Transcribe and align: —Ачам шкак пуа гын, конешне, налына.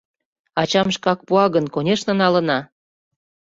—Ачам 0.61 0.87
шкак 0.95 1.19
пуа 1.27 1.45
гын, 1.55 1.65
конешне, 1.73 2.13
налына. 2.21 2.59